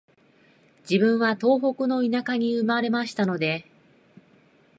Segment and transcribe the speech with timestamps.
[0.89, 3.67] 自分は東北の田舎に生まれましたので、